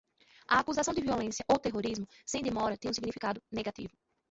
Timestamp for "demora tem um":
2.41-2.93